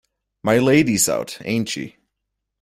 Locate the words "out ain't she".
1.07-1.97